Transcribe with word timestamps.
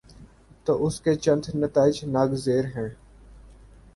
تو 0.65 0.85
اس 0.85 0.99
کے 1.01 1.13
چند 1.15 1.43
نتائج 1.55 2.05
ناگزیر 2.05 2.65
ہیں۔ 2.65 2.89